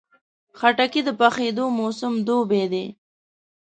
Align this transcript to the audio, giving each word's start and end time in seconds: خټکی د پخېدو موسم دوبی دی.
خټکی 0.57 1.01
د 1.07 1.09
پخېدو 1.19 1.65
موسم 1.77 2.13
دوبی 2.27 2.63
دی. 2.71 2.85